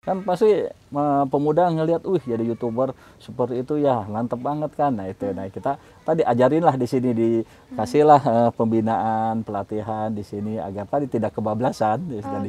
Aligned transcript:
kan 0.00 0.24
pasti 0.24 0.64
uh, 0.96 1.28
pemuda 1.28 1.68
ngelihat, 1.68 2.00
wih 2.08 2.24
jadi 2.24 2.40
youtuber 2.40 2.96
seperti 3.20 3.60
itu 3.60 3.84
ya 3.84 4.00
mantep 4.08 4.40
banget 4.40 4.72
kan. 4.72 4.96
Nah 4.96 5.12
itu, 5.12 5.28
nah 5.36 5.44
kita 5.52 5.76
tadi 6.08 6.24
ajarin 6.24 6.64
lah 6.64 6.72
di 6.72 6.88
sini 6.88 7.12
dikasihlah 7.12 8.22
uh, 8.24 8.48
pembinaan 8.56 9.44
pelatihan 9.44 10.08
di 10.08 10.24
sini 10.24 10.56
agar 10.56 10.88
tadi 10.88 11.04
tidak 11.04 11.36
kebablasan 11.36 12.00
dan 12.16 12.16
di 12.16 12.48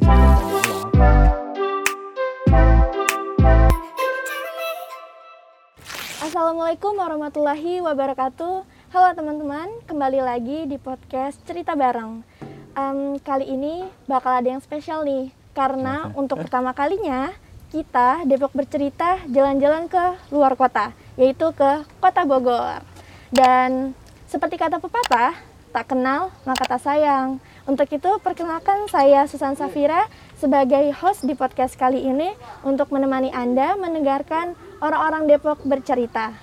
Assalamualaikum 6.24 6.96
warahmatullahi 6.96 7.84
wabarakatuh. 7.84 8.64
Halo 8.96 9.08
teman-teman, 9.12 9.68
kembali 9.84 10.24
lagi 10.24 10.64
di 10.64 10.80
podcast 10.80 11.36
Cerita 11.44 11.76
Bareng. 11.76 12.24
Um, 12.72 13.20
kali 13.20 13.44
ini 13.44 13.84
bakal 14.08 14.40
ada 14.40 14.48
yang 14.56 14.64
spesial 14.64 15.04
nih, 15.04 15.28
karena 15.52 16.08
untuk 16.16 16.40
pertama 16.40 16.72
kalinya 16.72 17.28
kita 17.72 18.28
Depok 18.28 18.52
bercerita 18.52 19.16
jalan-jalan 19.32 19.88
ke 19.88 20.04
luar 20.28 20.52
kota, 20.60 20.92
yaitu 21.16 21.48
ke 21.56 21.88
Kota 22.04 22.28
Bogor. 22.28 22.84
Dan 23.32 23.96
seperti 24.28 24.60
kata 24.60 24.76
pepatah, 24.76 25.32
tak 25.72 25.88
kenal 25.88 26.28
maka 26.44 26.68
tak 26.68 26.84
sayang. 26.84 27.40
Untuk 27.64 27.88
itu 27.88 28.10
perkenalkan 28.20 28.92
saya 28.92 29.24
Susan 29.24 29.56
Safira 29.56 30.04
sebagai 30.36 30.92
host 31.00 31.24
di 31.24 31.32
podcast 31.32 31.72
kali 31.80 32.04
ini 32.04 32.36
untuk 32.60 32.92
menemani 32.92 33.32
Anda 33.32 33.72
mendengarkan 33.80 34.52
orang-orang 34.84 35.32
Depok 35.32 35.64
bercerita. 35.64 36.36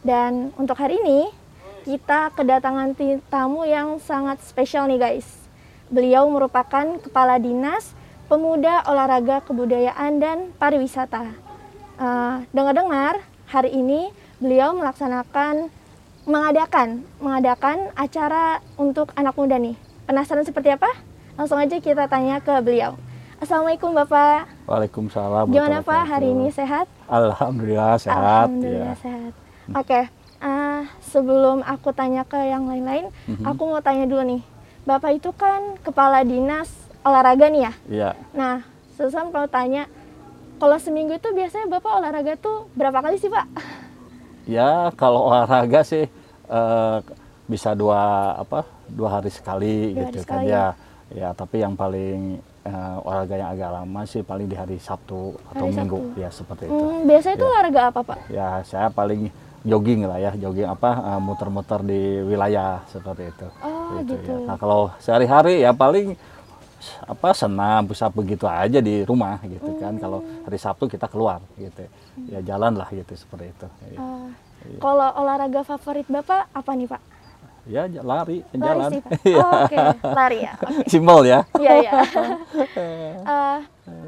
Dan 0.00 0.56
untuk 0.56 0.80
hari 0.80 0.96
ini 0.96 1.28
kita 1.84 2.32
kedatangan 2.32 2.96
tamu 3.28 3.68
yang 3.68 4.00
sangat 4.00 4.40
spesial 4.48 4.88
nih 4.88 4.96
guys. 4.96 5.28
Beliau 5.92 6.24
merupakan 6.32 6.96
kepala 7.04 7.36
dinas 7.36 7.92
Pemuda 8.30 8.86
Olahraga 8.86 9.42
Kebudayaan 9.42 10.22
dan 10.22 10.54
Pariwisata. 10.54 11.34
Uh, 11.98 12.46
Dengar-dengar 12.54 13.18
hari 13.50 13.74
ini 13.74 14.14
beliau 14.38 14.70
melaksanakan 14.70 15.66
mengadakan 16.30 17.02
mengadakan 17.18 17.90
acara 17.98 18.62
untuk 18.78 19.10
anak 19.18 19.34
muda 19.34 19.58
nih. 19.58 19.74
Penasaran 20.06 20.46
seperti 20.46 20.70
apa? 20.70 20.86
Langsung 21.34 21.58
aja 21.58 21.74
kita 21.82 22.06
tanya 22.06 22.38
ke 22.38 22.54
beliau. 22.62 22.94
Assalamualaikum 23.42 23.98
Bapak. 23.98 24.46
Waalaikumsalam. 24.70 25.50
Gimana 25.50 25.82
Pak 25.82 26.02
hari 26.06 26.30
ini 26.30 26.54
sehat? 26.54 26.86
Alhamdulillah 27.10 27.98
sehat. 27.98 28.14
Alhamdulillah 28.14 28.94
ya. 28.94 29.02
sehat. 29.02 29.32
Oke, 29.74 29.90
okay. 29.90 30.02
uh, 30.38 30.86
sebelum 31.02 31.66
aku 31.66 31.90
tanya 31.90 32.22
ke 32.22 32.38
yang 32.38 32.70
lain-lain, 32.70 33.10
mm 33.26 33.42
-hmm. 33.42 33.44
aku 33.50 33.74
mau 33.74 33.82
tanya 33.82 34.06
dulu 34.06 34.22
nih. 34.22 34.42
Bapak 34.86 35.18
itu 35.18 35.34
kan 35.34 35.82
kepala 35.82 36.22
dinas 36.22 36.79
olahraga 37.04 37.46
nih 37.48 37.62
ya. 37.64 37.72
Iya. 37.88 38.10
Nah, 38.36 38.56
Susan 38.96 39.32
kalau 39.32 39.48
tanya, 39.48 39.88
kalau 40.60 40.76
seminggu 40.76 41.16
itu 41.16 41.28
biasanya 41.32 41.66
Bapak 41.72 41.92
olahraga 42.04 42.34
tuh 42.36 42.68
berapa 42.76 43.00
kali 43.00 43.16
sih 43.16 43.32
Pak? 43.32 43.46
Ya, 44.44 44.92
kalau 44.96 45.32
olahraga 45.32 45.80
sih 45.84 46.04
uh, 46.52 47.00
bisa 47.48 47.74
dua 47.74 48.34
apa 48.38 48.62
dua 48.86 49.18
hari 49.18 49.30
sekali 49.32 49.90
dua 49.90 50.06
gitu 50.06 50.06
hari 50.06 50.20
kan 50.22 50.24
sekali, 50.38 50.52
ya. 50.52 50.66
ya. 51.10 51.28
tapi 51.34 51.56
yang 51.66 51.74
paling 51.74 52.38
uh, 52.62 53.06
olahraga 53.06 53.34
yang 53.40 53.50
agak 53.50 53.70
lama 53.74 54.00
sih 54.06 54.22
paling 54.22 54.46
di 54.46 54.54
hari 54.54 54.76
Sabtu 54.78 55.34
atau 55.50 55.66
hari 55.66 55.74
Minggu 55.74 55.98
Sabtu. 55.98 56.20
ya 56.20 56.28
seperti 56.30 56.62
itu. 56.68 56.76
Hmm, 56.76 56.98
biasanya 57.08 57.34
itu 57.34 57.46
ya. 57.46 57.50
olahraga 57.50 57.80
apa 57.88 58.00
Pak? 58.04 58.18
Ya, 58.30 58.48
saya 58.68 58.88
paling 58.92 59.32
jogging 59.60 60.08
lah 60.08 60.18
ya, 60.20 60.30
jogging 60.36 60.68
apa 60.68 60.90
uh, 60.98 61.20
muter-muter 61.20 61.80
di 61.84 62.00
wilayah 62.24 62.80
seperti 62.88 63.22
itu. 63.28 63.46
Oh, 63.60 64.00
gitu. 64.00 64.14
gitu. 64.16 64.32
Ya. 64.44 64.46
Nah, 64.48 64.56
kalau 64.56 64.80
sehari-hari 65.00 65.64
ya 65.64 65.72
paling 65.72 66.16
apa 67.04 67.36
senam 67.36 67.86
bisa 67.86 68.08
begitu 68.08 68.48
aja 68.48 68.78
di 68.80 69.04
rumah 69.04 69.40
gitu 69.44 69.76
kan. 69.78 69.96
Hmm. 69.96 70.02
kalau 70.02 70.18
hari 70.46 70.58
Sabtu 70.58 70.88
kita 70.88 71.06
keluar 71.06 71.44
gitu. 71.56 71.84
Ya 72.28 72.40
jalan 72.44 72.76
lah 72.76 72.88
gitu 72.90 73.12
seperti 73.14 73.52
itu. 73.52 73.66
Uh, 73.96 74.28
kalau 74.80 75.08
olahraga 75.16 75.64
favorit 75.64 76.04
bapak 76.08 76.48
apa 76.52 76.70
nih 76.76 76.88
pak 76.88 77.02
ya 77.68 77.84
lari 78.00 78.40
jalan. 78.56 78.90
sih, 78.92 79.00
oh, 79.36 79.44
oke. 79.44 79.68
Okay. 79.68 79.86
lari 80.02 80.38
ya 80.44 80.52
okay. 80.56 80.84
simbol 80.92 81.22
ya. 81.26 81.40
Iya 81.60 81.72
iya. 81.84 81.92
Uh, 83.20 83.58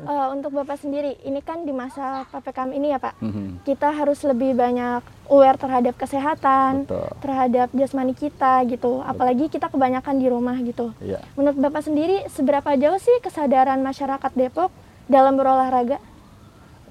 uh, 0.08 0.26
untuk 0.32 0.56
bapak 0.56 0.80
sendiri 0.80 1.20
ini 1.26 1.44
kan 1.44 1.68
di 1.68 1.72
masa 1.74 2.24
ppkm 2.32 2.70
ini 2.72 2.96
ya 2.96 2.98
pak. 3.02 3.14
Mm-hmm. 3.20 3.48
kita 3.68 3.92
harus 3.92 4.24
lebih 4.24 4.56
banyak 4.56 5.04
aware 5.28 5.58
terhadap 5.60 5.94
kesehatan 6.00 6.88
Betul. 6.88 7.08
terhadap 7.20 7.68
jasmani 7.76 8.16
kita 8.16 8.64
gitu. 8.70 9.04
Apalagi 9.04 9.52
kita 9.52 9.68
kebanyakan 9.68 10.16
di 10.16 10.26
rumah 10.32 10.56
gitu. 10.64 10.96
Yeah. 11.04 11.20
menurut 11.36 11.58
bapak 11.60 11.84
sendiri 11.84 12.24
seberapa 12.32 12.72
jauh 12.78 13.00
sih 13.00 13.20
kesadaran 13.20 13.84
masyarakat 13.84 14.32
Depok 14.32 14.72
dalam 15.10 15.36
berolahraga? 15.36 16.00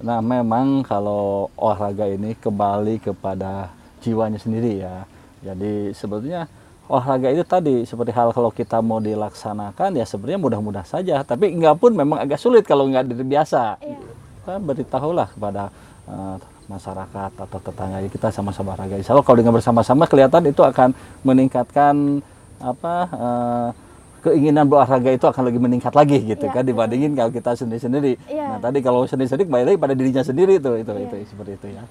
Nah 0.02 0.18
memang 0.18 0.82
kalau 0.82 1.50
olahraga 1.54 2.06
ini 2.10 2.34
kembali 2.34 2.98
kepada 3.02 3.70
jiwanya 4.02 4.38
sendiri 4.42 4.82
ya 4.82 5.06
jadi 5.42 5.90
sebetulnya 5.90 6.46
olahraga 6.86 7.28
itu 7.34 7.44
tadi 7.46 7.74
seperti 7.82 8.10
hal 8.14 8.30
kalau 8.30 8.50
kita 8.50 8.78
mau 8.78 9.02
dilaksanakan 9.02 9.98
ya 9.98 10.04
sebenarnya 10.06 10.40
mudah-mudah 10.40 10.84
saja. 10.86 11.22
Tapi 11.26 11.50
enggak 11.50 11.78
pun 11.78 11.94
memang 11.94 12.22
agak 12.22 12.38
sulit 12.38 12.62
kalau 12.62 12.86
nggak 12.90 13.10
biasa. 13.26 13.82
Iya. 13.82 13.98
Kita 14.42 14.54
beritahulah 14.58 15.28
kepada 15.34 15.70
uh, 16.06 16.36
masyarakat 16.66 17.30
atau 17.34 17.58
tetangga 17.58 17.98
kita 18.06 18.28
sama-sama 18.30 18.74
olahraga. 18.74 18.98
Insya 18.98 19.14
Allah 19.14 19.26
kalau 19.26 19.38
dengan 19.38 19.54
bersama-sama 19.54 20.06
kelihatan 20.06 20.46
itu 20.46 20.62
akan 20.62 20.94
meningkatkan 21.26 22.22
apa 22.62 22.94
uh, 23.10 23.68
keinginan 24.22 24.70
berolahraga 24.70 25.10
itu 25.10 25.26
akan 25.26 25.42
lebih 25.50 25.58
meningkat 25.58 25.90
lagi 25.98 26.22
gitu 26.22 26.46
ya, 26.46 26.54
kan 26.54 26.62
dibandingin 26.62 27.18
kalau 27.18 27.34
kita 27.34 27.58
sendiri-sendiri. 27.58 28.14
Ya. 28.30 28.54
Nah 28.54 28.58
tadi 28.62 28.78
kalau 28.78 29.02
sendiri-sendiri 29.06 29.50
kembali 29.50 29.64
lagi 29.74 29.78
pada 29.78 29.94
dirinya 29.98 30.22
sendiri 30.22 30.62
itu 30.62 30.70
itu 30.78 30.92
ya. 30.94 31.02
itu 31.02 31.14
seperti 31.26 31.52
itu 31.58 31.66
ya. 31.74 31.82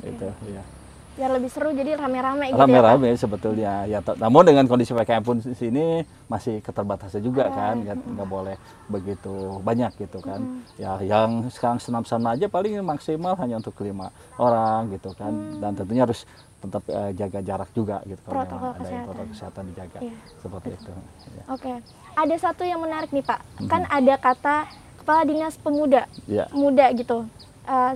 Okay. 0.00 0.12
Itu 0.16 0.28
ya 0.48 0.64
biar 1.14 1.30
lebih 1.30 1.50
seru 1.50 1.70
jadi 1.70 1.94
rame-rame 1.94 2.50
gitu 2.50 2.58
rame-rame 2.58 3.14
ya, 3.14 3.16
sebetulnya 3.16 3.72
ya 3.86 3.98
namun 4.18 4.42
dengan 4.42 4.66
kondisi 4.66 4.90
PKM 4.90 5.22
pun 5.22 5.38
di 5.38 5.54
sini 5.54 6.02
masih 6.26 6.58
keterbatasan 6.58 7.22
juga 7.22 7.46
oh, 7.46 7.54
kan 7.54 7.78
nggak 7.86 8.26
mm. 8.26 8.34
boleh 8.34 8.56
begitu 8.90 9.62
banyak 9.62 9.94
gitu 9.94 10.18
kan 10.18 10.42
mm. 10.42 10.82
ya 10.82 10.98
yang 11.06 11.46
sekarang 11.54 11.78
senam-senam 11.78 12.34
aja 12.34 12.50
paling 12.50 12.82
maksimal 12.82 13.38
hanya 13.38 13.62
untuk 13.62 13.78
lima 13.86 14.10
orang 14.42 14.90
gitu 14.90 15.14
kan 15.14 15.30
mm. 15.30 15.62
dan 15.62 15.70
tentunya 15.78 16.02
harus 16.02 16.26
tetap 16.64 16.82
uh, 16.90 17.10
jaga 17.14 17.40
jarak 17.44 17.70
juga 17.76 17.96
gitu 18.08 18.20
protokol 18.26 18.72
kalau 18.72 18.74
ada 18.74 18.88
yang 18.90 19.04
protokol 19.06 19.28
kesehatan 19.30 19.62
dijaga 19.70 19.98
yeah. 20.00 20.18
seperti 20.42 20.68
itu 20.74 20.90
ya. 20.90 21.44
oke 21.46 21.60
okay. 21.62 21.76
ada 22.18 22.34
satu 22.40 22.62
yang 22.66 22.80
menarik 22.82 23.10
nih 23.14 23.22
pak 23.22 23.40
mm. 23.62 23.68
kan 23.70 23.82
ada 23.86 24.14
kata 24.18 24.56
kepala 24.98 25.22
dinas 25.22 25.54
pemuda 25.60 26.10
yeah. 26.26 26.50
muda 26.50 26.90
gitu 26.96 27.28
uh, 27.70 27.92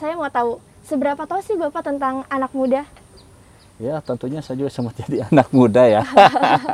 saya 0.00 0.16
mau 0.16 0.30
tahu 0.32 0.62
Seberapa 0.84 1.24
tahu 1.24 1.40
sih 1.40 1.56
Bapak 1.56 1.80
tentang 1.80 2.28
anak 2.28 2.52
muda? 2.52 2.84
Ya, 3.80 4.04
tentunya 4.04 4.44
saya 4.44 4.60
juga 4.60 4.70
sempat 4.70 4.94
jadi 5.08 5.24
anak 5.32 5.48
muda 5.48 5.82
ya. 5.88 6.04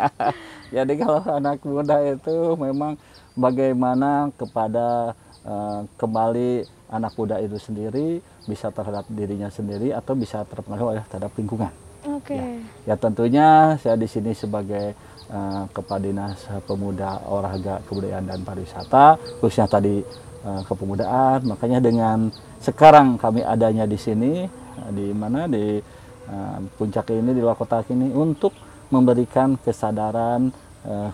jadi 0.74 0.92
kalau 0.98 1.22
anak 1.30 1.62
muda 1.62 1.96
itu 2.02 2.36
memang 2.58 2.98
bagaimana 3.38 4.34
kepada 4.34 5.14
uh, 5.46 5.86
kembali 5.94 6.66
anak 6.90 7.14
muda 7.14 7.38
itu 7.38 7.54
sendiri 7.62 8.18
bisa 8.50 8.74
terhadap 8.74 9.06
dirinya 9.06 9.46
sendiri 9.46 9.94
atau 9.94 10.18
bisa 10.18 10.42
terpengaruh 10.42 10.98
oleh 10.98 11.04
terhadap 11.06 11.30
lingkungan. 11.38 11.70
Oke. 12.10 12.34
Okay. 12.34 12.66
Ya, 12.90 12.92
ya 12.92 12.94
tentunya 12.98 13.48
saya 13.78 13.94
di 13.94 14.10
sini 14.10 14.34
sebagai 14.34 14.98
uh, 15.30 15.70
Kepala 15.70 16.02
Dinas 16.02 16.50
Pemuda 16.66 17.22
Olahraga 17.30 17.78
Kebudayaan 17.86 18.26
dan 18.26 18.42
Pariwisata 18.42 19.22
khususnya 19.38 19.70
tadi 19.70 20.02
uh, 20.44 20.62
kepemudaan 20.66 21.44
makanya 21.46 21.80
dengan 21.80 22.32
sekarang 22.60 23.16
kami 23.16 23.40
adanya 23.44 23.88
di 23.88 23.98
sini 23.98 24.44
di 24.92 25.12
mana 25.12 25.48
di 25.48 25.80
uh, 26.28 26.58
puncak 26.76 27.12
ini 27.12 27.32
di 27.32 27.40
luar 27.40 27.56
kota 27.56 27.84
ini 27.90 28.12
untuk 28.12 28.52
memberikan 28.90 29.54
kesadaran 29.60 30.50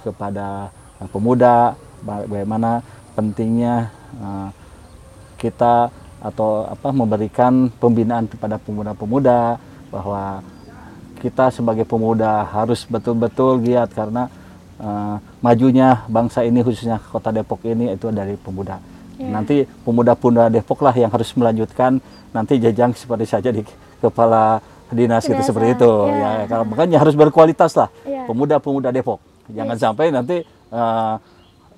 kepada 0.01 0.71
pemuda 1.11 1.75
bagaimana 2.01 2.81
pentingnya 3.19 3.91
kita 5.37 5.91
atau 6.23 6.65
apa 6.71 6.89
memberikan 6.95 7.69
pembinaan 7.77 8.31
kepada 8.31 8.57
pemuda-pemuda 8.63 9.61
bahwa 9.91 10.41
kita 11.21 11.49
sebagai 11.51 11.85
pemuda 11.89 12.45
harus 12.45 12.85
betul-betul 12.85 13.61
giat 13.65 13.89
karena 13.93 14.29
uh, 14.81 15.17
majunya 15.41 16.05
bangsa 16.09 16.45
ini 16.45 16.61
khususnya 16.61 17.01
kota 17.01 17.33
Depok 17.33 17.65
ini 17.65 17.93
itu 17.97 18.13
dari 18.13 18.37
pemuda. 18.37 18.79
Yeah. 19.17 19.33
Nanti 19.33 19.57
pemuda-pemuda 19.85 20.53
Depok 20.53 20.85
lah 20.85 20.93
yang 20.93 21.09
harus 21.09 21.33
melanjutkan 21.33 21.99
nanti 22.37 22.61
jajang 22.61 22.93
seperti 22.93 23.25
saja 23.25 23.49
di 23.49 23.65
kepala 23.97 24.61
dinas 24.93 25.25
gitu 25.25 25.41
seperti 25.41 25.81
itu 25.81 25.93
yeah. 26.13 26.45
ya. 26.45 26.53
Kalau 26.53 26.65
makanya 26.69 27.01
harus 27.01 27.17
berkualitas 27.17 27.73
lah 27.75 27.89
yeah. 28.05 28.29
pemuda-pemuda 28.29 28.93
Depok. 28.93 29.19
Jangan 29.49 29.77
yeah. 29.77 29.83
sampai 29.83 30.07
nanti 30.13 30.37
uh, 30.71 31.17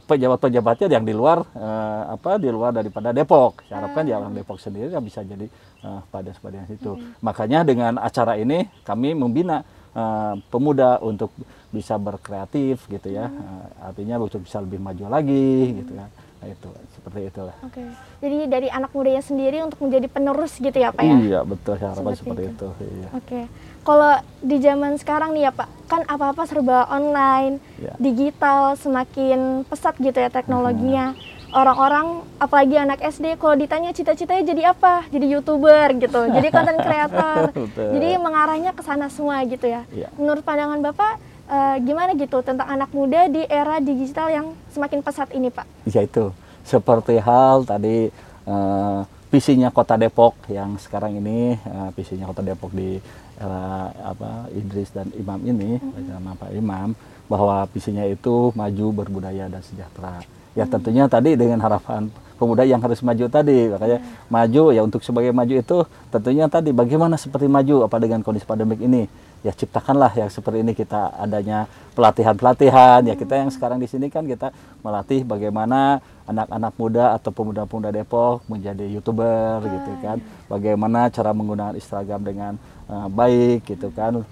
pejabat-pejabatnya 0.09 0.89
yang 0.89 1.05
di 1.05 1.13
luar 1.13 1.45
uh, 1.53 2.17
apa 2.17 2.41
di 2.41 2.49
luar 2.49 2.73
daripada 2.73 3.13
Depok. 3.15 3.63
Saya 3.69 3.85
harapkan 3.85 4.09
ya 4.09 4.19
orang 4.19 4.35
Depok 4.35 4.59
sendiri 4.59 4.91
yang 4.91 5.05
bisa 5.05 5.21
jadi 5.23 5.47
uh, 5.85 6.01
pada 6.09 6.33
seperti 6.33 6.75
itu. 6.75 6.97
Mm. 6.97 7.23
Makanya 7.23 7.61
dengan 7.63 7.93
acara 8.01 8.41
ini 8.41 8.67
kami 8.83 9.13
membina 9.13 9.61
uh, 9.93 10.35
pemuda 10.49 10.99
untuk 11.05 11.31
bisa 11.69 12.01
berkreatif 12.01 12.89
gitu 12.89 13.13
ya. 13.13 13.29
Mm. 13.29 13.37
Uh, 13.37 13.65
artinya 13.93 14.17
untuk 14.17 14.43
bisa 14.43 14.59
lebih 14.65 14.81
maju 14.81 15.07
lagi 15.13 15.71
mm. 15.71 15.77
gitu 15.85 15.95
kan 15.95 16.09
Nah, 16.09 16.09
itu 16.41 16.69
seperti 16.93 17.19
itulah. 17.27 17.57
Oke. 17.61 17.83
Jadi 18.19 18.39
dari 18.47 18.69
anak 18.69 18.91
mudanya 18.91 19.19
sendiri 19.19 19.59
untuk 19.61 19.81
menjadi 19.81 20.07
penerus 20.07 20.55
gitu 20.55 20.73
ya 20.73 20.91
Pak 20.91 21.01
ya? 21.01 21.17
Iya 21.17 21.41
betul 21.43 21.75
harapan 21.75 22.15
Seperti 22.15 22.19
seperti, 22.21 22.43
itu. 22.45 22.53
itu. 22.53 22.69
Iya. 22.95 23.09
Oke. 23.13 23.41
Kalau 23.81 24.13
di 24.39 24.57
zaman 24.59 24.93
sekarang 24.95 25.31
nih 25.33 25.43
ya 25.45 25.53
Pak, 25.53 25.69
kan 25.87 26.03
apa-apa 26.05 26.43
serba 26.45 26.87
online, 26.87 27.57
Ya. 27.77 27.95
digital, 27.97 28.77
semakin 28.77 29.65
pesat 29.65 29.97
gitu 29.97 30.15
ya 30.15 30.29
teknologinya. 30.29 31.17
Orang-orang, 31.49 32.21
apalagi 32.37 32.77
anak 32.77 33.01
SD, 33.01 33.41
kalau 33.41 33.57
ditanya 33.57 33.89
cita-citanya 33.91 34.45
jadi 34.45 34.63
apa? 34.69 35.09
Jadi 35.09 35.33
youtuber 35.33 35.97
gitu, 35.97 36.29
jadi 36.29 36.49
konten 36.53 36.77
kreator. 36.85 37.57
Jadi 37.73 38.21
mengarahnya 38.21 38.71
ke 38.71 38.85
sana 38.85 39.09
semua 39.09 39.41
gitu 39.43 39.65
ya. 39.65 39.89
Iya. 39.89 40.13
Menurut 40.15 40.45
pandangan 40.45 40.77
Bapak, 40.85 41.17
eh, 41.49 41.77
gimana 41.83 42.13
gitu 42.15 42.39
tentang 42.45 42.69
anak 42.69 42.93
muda 42.93 43.27
di 43.27 43.43
era 43.49 43.81
digital 43.81 44.29
yang 44.29 44.47
semakin 44.71 45.01
pesat 45.01 45.33
ini 45.33 45.49
Pak? 45.49 45.67
Ya 45.89 46.05
itu. 46.05 46.31
Seperti 46.63 47.17
hal 47.19 47.65
tadi 47.65 48.13
eh, 48.45 49.01
visinya 49.33 49.73
Kota 49.73 49.97
Depok 49.97 50.37
yang 50.53 50.77
sekarang 50.77 51.17
ini 51.17 51.57
eh, 51.57 51.89
visinya 51.97 52.29
Kota 52.29 52.45
Depok 52.45 52.73
di 52.73 53.01
era 53.39 53.95
apa 54.03 54.51
Idris 54.51 54.91
dan 54.91 55.09
Imam 55.15 55.39
ini 55.47 55.79
bersama 55.79 56.35
Pak 56.35 56.51
Imam 56.53 56.93
bahwa 57.31 57.65
visinya 57.71 58.03
itu 58.03 58.51
maju 58.57 58.87
berbudaya 58.93 59.47
dan 59.47 59.63
sejahtera. 59.63 60.25
Ya 60.57 60.67
tentunya 60.67 61.07
tadi 61.07 61.39
dengan 61.39 61.63
harapan 61.63 62.11
pemuda 62.39 62.63
yang 62.63 62.79
harus 62.79 63.03
maju 63.03 63.27
tadi 63.27 63.67
makanya 63.67 63.99
maju 64.31 64.63
ya 64.71 64.81
untuk 64.87 65.03
sebagai 65.03 65.35
maju 65.35 65.55
itu 65.59 65.77
tentunya 66.15 66.47
tadi 66.47 66.71
bagaimana 66.71 67.19
seperti 67.19 67.51
maju 67.51 67.91
apa 67.91 67.99
dengan 67.99 68.23
kondisi 68.23 68.47
pandemik 68.47 68.79
ini 68.79 69.11
ya 69.47 69.53
ciptakanlah 69.55 70.11
yang 70.19 70.31
seperti 70.31 70.67
ini 70.67 70.73
kita 70.75 71.15
adanya 71.15 71.71
pelatihan-pelatihan. 71.95 73.07
Ya 73.07 73.15
kita 73.15 73.39
yang 73.39 73.51
sekarang 73.55 73.79
di 73.79 73.87
sini 73.87 74.11
kan 74.11 74.27
kita 74.27 74.51
melatih 74.83 75.23
bagaimana 75.23 76.03
anak-anak 76.27 76.73
muda 76.77 77.05
atau 77.17 77.31
pemuda-pemuda 77.33 77.91
Depok 77.95 78.45
menjadi 78.51 78.85
youtuber 78.87 79.63
gitu 79.65 79.93
kan. 80.05 80.19
bagaimana 80.49 81.13
cara 81.13 81.31
menggunakan 81.33 81.77
Instagram 81.77 82.21
dengan 82.25 82.53
eh, 82.91 83.09
baik 83.09 83.69
gitu 83.69 83.89
kan. 83.95 84.25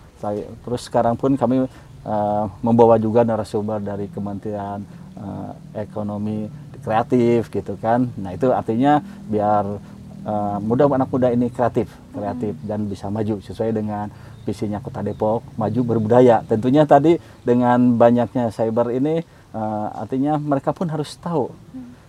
Terus 0.64 0.82
sekarang 0.88 1.14
pun 1.14 1.36
kami 1.38 1.64
eh, 2.06 2.44
membawa 2.62 2.98
juga 2.98 3.22
narasumber 3.22 3.80
dari 3.80 4.10
Kementerian 4.10 4.82
eh, 5.16 5.82
Ekonomi 5.86 6.46
Kreatif 6.86 7.50
gitu 7.50 7.74
kan. 7.82 8.06
Nah 8.14 8.30
itu 8.34 8.50
artinya 8.54 9.02
biar 9.26 9.64
eh, 10.22 10.58
muda 10.62 10.86
anak 10.86 11.10
muda 11.10 11.28
ini 11.34 11.50
kreatif 11.50 11.90
kreatif 12.14 12.54
dan 12.62 12.86
bisa 12.86 13.10
maju 13.10 13.42
sesuai 13.42 13.74
dengan 13.74 14.06
visinya 14.46 14.78
Kota 14.78 15.02
Depok 15.02 15.42
maju 15.58 15.80
berbudaya. 15.82 16.46
Tentunya 16.46 16.86
tadi 16.86 17.18
dengan 17.42 17.98
banyaknya 17.98 18.54
cyber 18.54 18.94
ini 18.94 19.20
eh, 19.52 19.88
artinya 19.98 20.38
mereka 20.38 20.70
pun 20.70 20.86
harus 20.86 21.18
tahu 21.18 21.50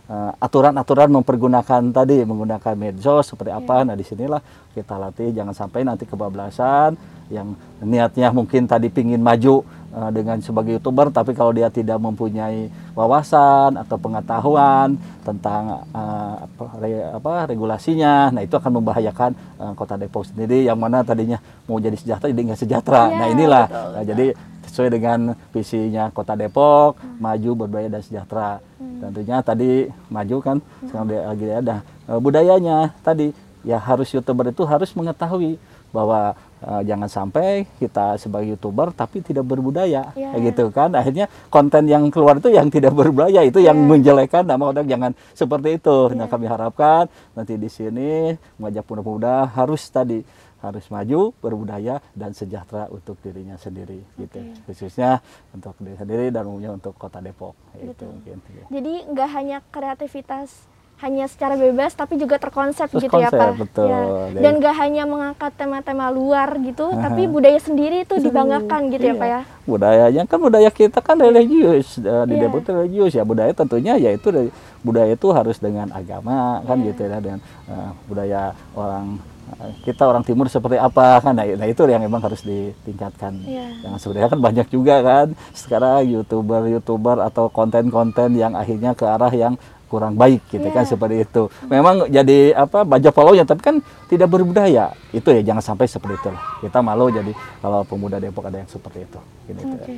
eh, 0.08 0.32
aturan-aturan 0.38 1.10
mempergunakan 1.10 1.82
tadi 1.90 2.22
menggunakan 2.22 2.78
medsos 2.78 3.34
seperti 3.34 3.50
apa. 3.50 3.82
Nah 3.82 3.98
di 3.98 4.06
sinilah 4.06 4.40
kita 4.78 5.02
latih. 5.02 5.34
Jangan 5.34 5.58
sampai 5.58 5.82
nanti 5.82 6.06
kebablasan 6.06 6.94
yang 7.34 7.58
niatnya 7.82 8.32
mungkin 8.32 8.70
tadi 8.70 8.88
pingin 8.88 9.20
maju 9.20 9.66
eh, 9.94 10.10
dengan 10.12 10.38
sebagai 10.44 10.78
youtuber 10.80 11.10
tapi 11.12 11.32
kalau 11.32 11.52
dia 11.56 11.72
tidak 11.72 11.98
mempunyai 12.02 12.68
wawasan 12.94 13.78
atau 13.78 13.96
pengetahuan 13.96 14.98
tentang 15.24 15.88
eh, 15.94 16.36
apa, 16.48 16.66
re- 16.82 17.10
apa, 17.16 17.32
regulasinya 17.48 18.32
nah 18.32 18.42
itu 18.44 18.56
akan 18.58 18.82
membahayakan 18.82 19.32
eh, 19.36 19.74
kota 19.78 19.96
Depok 19.96 20.28
sendiri 20.28 20.66
yang 20.68 20.78
mana 20.80 21.04
tadinya 21.04 21.40
mau 21.70 21.80
jadi 21.80 21.96
sejahtera 21.96 22.32
jadi 22.32 22.42
nggak 22.52 22.62
sejahtera. 22.62 23.02
Iya, 23.10 23.18
nah 23.18 23.28
inilah. 23.32 23.66
betul, 23.68 23.90
Nah, 23.98 24.04
jadi 24.06 24.26
sesuai 24.68 24.90
dengan 24.94 25.20
visinya 25.56 26.04
kota 26.12 26.34
Depok 26.38 27.00
maju 27.18 27.50
berbudaya 27.66 27.90
dan 27.90 28.04
sejahtera. 28.04 28.62
Tentunya 28.78 29.42
tadi 29.42 29.90
maju 30.12 30.38
kan 30.44 30.58
sekarang 30.86 31.08
dia 31.10 31.22
lagi 31.26 31.46
ada 31.50 31.76
eh, 32.06 32.20
budayanya 32.20 32.78
tadi. 33.02 33.34
Ya 33.66 33.82
harus 33.82 34.08
youtuber 34.16 34.48
itu 34.48 34.64
harus 34.64 34.94
mengetahui 34.96 35.60
bahwa 35.92 36.36
eh, 36.60 36.82
jangan 36.86 37.06
sampai 37.06 37.66
kita 37.78 38.18
sebagai 38.18 38.54
youtuber 38.54 38.90
tapi 38.92 39.22
tidak 39.22 39.44
berbudaya 39.44 40.10
Ya. 40.14 40.34
kayak 40.34 40.42
gitu 40.50 40.64
kan 40.70 40.90
akhirnya 40.92 41.26
konten 41.48 41.86
yang 41.86 42.08
keluar 42.10 42.38
itu 42.38 42.50
yang 42.50 42.68
tidak 42.70 42.94
berbudaya 42.94 43.42
itu 43.42 43.60
yang 43.60 43.78
Ya. 43.78 43.88
menjelekan 43.88 44.44
nama 44.44 44.70
orang 44.70 44.86
jangan 44.86 45.12
seperti 45.34 45.78
itu 45.78 45.98
nah 46.14 46.26
Ya. 46.26 46.32
kami 46.32 46.46
harapkan 46.46 47.06
nanti 47.34 47.56
di 47.56 47.68
sini 47.68 48.34
mengajak 48.58 48.84
pemuda-pemuda 48.84 49.54
harus 49.54 49.86
tadi 49.88 50.22
harus 50.58 50.90
maju 50.90 51.38
berbudaya 51.38 52.02
dan 52.18 52.34
sejahtera 52.34 52.90
untuk 52.90 53.14
dirinya 53.22 53.54
sendiri 53.56 54.02
gitu 54.18 54.42
Oke. 54.42 54.66
khususnya 54.66 55.22
untuk 55.54 55.78
diri 55.78 55.94
sendiri 55.94 56.26
dan 56.34 56.50
umumnya 56.50 56.74
untuk 56.74 56.98
kota 56.98 57.22
Depok 57.22 57.54
itu 57.78 57.94
Betul. 57.94 58.10
mungkin 58.10 58.38
ya. 58.50 58.66
Jadi 58.74 58.94
nggak 59.06 59.30
hanya 59.38 59.58
kreativitas 59.70 60.66
hanya 60.98 61.26
secara 61.26 61.54
bebas 61.54 61.94
tapi 61.94 62.16
juga 62.16 62.36
terkonsep 62.36 62.90
gitu 62.90 63.06
ya 63.14 63.30
Terkonsep, 63.30 63.38
Pak. 63.38 63.52
betul. 63.56 63.86
Ya. 63.88 64.02
Dan 64.40 64.58
nggak 64.58 64.76
hanya 64.76 65.04
mengangkat 65.04 65.52
tema-tema 65.54 66.10
luar 66.10 66.58
gitu, 66.60 66.90
tapi 66.92 67.26
budaya 67.26 67.58
sendiri 67.58 68.02
itu 68.02 68.18
dibanggakan 68.18 68.90
gitu 68.90 69.04
ya 69.04 69.14
Iya. 69.14 69.16
Pak 69.16 69.30
ya. 69.30 69.42
budayanya 69.64 70.24
kan 70.26 70.40
budaya 70.40 70.70
kita 70.70 70.98
kan 70.98 71.18
religius 71.18 71.98
eh, 71.98 72.24
di 72.26 72.34
Iya. 72.36 72.42
Depok 72.44 72.60
itu 72.60 72.72
religius 72.74 73.14
ya 73.14 73.22
budaya 73.22 73.52
tentunya 73.52 73.94
yaitu 73.96 74.28
dari- 74.28 74.50
budaya 74.80 75.12
itu 75.12 75.28
harus 75.30 75.58
dengan 75.58 75.92
agama 75.92 76.38
kan 76.64 76.78
Iya. 76.78 76.88
gitu 76.88 77.02
ya 77.04 77.18
dan 77.20 77.38
eh, 77.68 77.90
budaya 78.04 78.42
orang 78.74 79.20
eh, 79.54 79.72
kita 79.84 80.02
orang 80.02 80.24
timur 80.24 80.48
seperti 80.48 80.76
apa 80.76 81.20
kan 81.20 81.32
nah, 81.32 81.46
nah 81.46 81.68
itu 81.68 81.84
yang 81.84 82.00
memang 82.00 82.20
harus 82.22 82.42
ditingkatkan 82.42 83.38
Iya. 83.40 83.86
yang 83.86 83.96
sebenarnya 83.98 84.30
kan 84.30 84.42
banyak 84.42 84.68
juga 84.68 84.96
kan 85.00 85.28
sekarang 85.54 86.10
youtuber 86.10 86.66
youtuber 86.66 87.22
atau 87.22 87.48
konten-konten 87.48 88.34
yang 88.34 88.54
akhirnya 88.54 88.92
ke 88.92 89.04
arah 89.04 89.30
yang 89.30 89.60
kurang 89.88 90.20
baik 90.20 90.44
gitu 90.52 90.68
kan 90.70 90.84
Iya. 90.84 90.92
seperti 90.94 91.16
itu 91.24 91.44
memang 91.68 92.12
jadi 92.12 92.54
apa 92.54 92.84
baca 92.84 93.10
follownya 93.10 93.48
tapi 93.48 93.64
kan 93.64 93.76
tidak 94.12 94.28
berbudaya 94.28 94.92
itu 95.12 95.28
ya 95.32 95.42
jangan 95.42 95.64
sampai 95.64 95.88
seperti 95.88 96.20
itu 96.20 96.30
lah 96.32 96.44
kita 96.60 96.80
malu 96.84 97.08
jadi 97.08 97.32
kalau 97.60 97.88
pemuda 97.88 98.20
Depok 98.20 98.46
ada 98.48 98.60
yang 98.62 98.70
seperti 98.70 99.08
itu 99.08 99.20
gitu 99.48 99.64
Oke. 99.64 99.92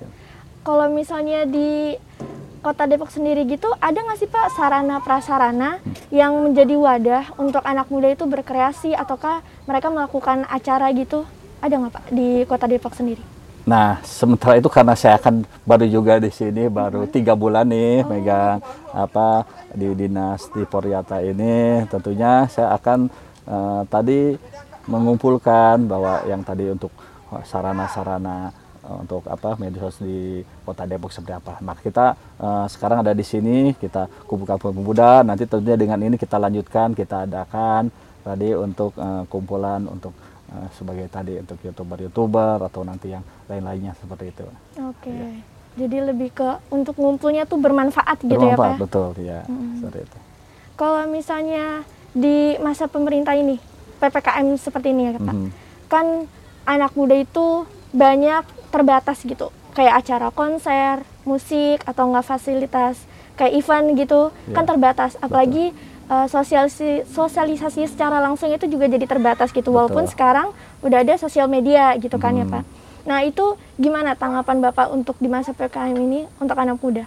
ya. 0.00 0.08
Kalau 0.60 0.92
misalnya 0.92 1.48
di 1.48 1.96
Kota 2.60 2.84
Depok 2.84 3.08
sendiri 3.08 3.48
gitu, 3.48 3.72
ada 3.80 3.96
nggak 3.96 4.20
sih 4.20 4.28
Pak 4.28 4.52
sarana 4.52 5.00
prasarana 5.00 5.80
yang 6.12 6.36
menjadi 6.44 6.76
wadah 6.76 7.24
untuk 7.40 7.64
anak 7.64 7.88
muda 7.88 8.12
itu 8.12 8.28
berkreasi 8.28 8.92
ataukah 8.92 9.40
mereka 9.64 9.88
melakukan 9.88 10.44
acara 10.44 10.92
gitu? 10.92 11.24
Ada 11.64 11.80
nggak 11.80 11.92
Pak 11.96 12.04
di 12.12 12.44
Kota 12.44 12.68
Depok 12.68 12.92
sendiri? 12.92 13.24
Nah, 13.68 14.00
sementara 14.02 14.56
itu 14.56 14.72
karena 14.72 14.96
saya 14.96 15.20
akan 15.20 15.44
baru 15.68 15.84
juga 15.84 16.16
di 16.16 16.32
sini 16.32 16.66
baru 16.66 17.04
tiga 17.04 17.36
bulan 17.36 17.68
nih 17.68 18.08
megang 18.08 18.64
apa 18.90 19.44
di 19.76 19.92
dinas 19.92 20.48
di 20.56 20.64
Poryata 20.64 21.20
ini, 21.20 21.84
tentunya 21.92 22.48
saya 22.48 22.72
akan 22.74 23.12
eh, 23.44 23.82
tadi 23.86 24.20
mengumpulkan 24.88 25.84
bahwa 25.86 26.24
yang 26.24 26.40
tadi 26.40 26.72
untuk 26.72 26.90
sarana-sarana 27.44 28.50
eh, 28.80 28.96
untuk 28.96 29.28
apa 29.28 29.54
medsos 29.60 30.00
di 30.00 30.40
Kota 30.64 30.88
Depok 30.88 31.12
seperti 31.12 31.36
apa. 31.36 31.60
Nah, 31.60 31.76
kita 31.76 32.16
eh, 32.40 32.66
sekarang 32.72 33.04
ada 33.04 33.12
di 33.12 33.22
sini, 33.22 33.76
kita 33.76 34.08
kumpulkan 34.24 34.56
pemuda, 34.56 35.20
nanti 35.20 35.44
tentunya 35.44 35.76
dengan 35.76 36.00
ini 36.00 36.16
kita 36.16 36.40
lanjutkan, 36.40 36.96
kita 36.96 37.28
adakan 37.28 37.92
tadi 38.24 38.56
untuk 38.56 38.96
eh, 38.96 39.22
kumpulan 39.28 39.84
untuk 39.84 40.16
eh, 40.50 40.68
sebagai 40.74 41.06
tadi 41.06 41.38
untuk 41.38 41.58
youtuber-youtuber 41.60 42.62
atau 42.62 42.82
nanti 42.82 43.10
yang 43.10 43.22
lain-lainnya 43.46 43.94
seperti 43.94 44.30
itu. 44.30 44.46
Oke. 44.80 45.14
Jadi 45.70 45.96
lebih 46.02 46.34
ke 46.34 46.48
untuk 46.68 46.98
ngumpulnya 46.98 47.46
tuh 47.46 47.56
bermanfaat 47.56 48.18
gitu 48.20 48.34
ya 48.34 48.54
Pak? 48.54 48.58
Bermanfaat, 48.58 48.74
ya? 48.74 48.80
betul 48.82 49.08
ya, 49.22 49.40
Mm-mm. 49.46 49.78
seperti 49.78 49.98
itu. 50.02 50.18
Kalau 50.74 51.02
misalnya 51.06 51.64
di 52.10 52.58
masa 52.58 52.90
pemerintah 52.90 53.32
ini, 53.32 53.56
PPKM 53.96 54.46
seperti 54.56 54.90
ini 54.90 55.02
ya 55.06 55.20
Pak, 55.20 55.30
Mhm. 55.30 55.48
kan 55.86 56.06
anak 56.66 56.92
muda 56.94 57.14
itu 57.14 57.64
banyak 57.92 58.42
terbatas 58.68 59.22
gitu. 59.22 59.54
Kayak 59.70 60.02
acara 60.02 60.28
konser, 60.30 61.06
musik, 61.22 61.86
atau 61.86 62.10
enggak 62.10 62.26
fasilitas 62.26 62.98
kayak 63.36 63.54
event 63.56 63.86
gitu, 63.94 64.20
Iya, 64.44 64.54
kan 64.58 64.64
terbatas. 64.66 65.14
Apalagi 65.16 65.70
eh, 66.10 66.26
sosialisasi, 66.26 67.06
sosialisasi 67.06 67.86
secara 67.86 68.18
langsung 68.18 68.50
itu 68.50 68.66
juga 68.66 68.90
jadi 68.90 69.06
terbatas 69.06 69.54
gitu. 69.54 69.70
Walaupun 69.70 70.04
Betul. 70.04 70.12
sekarang 70.12 70.48
udah 70.82 70.98
ada 71.00 71.14
sosial 71.16 71.46
media 71.46 71.94
gitu 71.96 72.18
kan 72.18 72.34
ya 72.34 72.44
Hmm. 72.44 72.54
Pak. 72.58 72.64
Nah 73.00 73.24
itu 73.24 73.44
gimana 73.78 74.12
tanggapan 74.12 74.60
Bapak 74.60 74.92
untuk 74.92 75.16
di 75.16 75.30
masa 75.30 75.56
PPKM 75.56 75.96
ini 75.96 76.20
untuk 76.36 76.58
anak 76.58 76.76
muda? 76.76 77.06